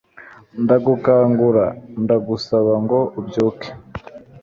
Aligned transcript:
ndagukangura, 0.63 1.65
ndagusaba 2.03 2.73
ngo 2.83 2.99
ubyuke.. 3.19 3.67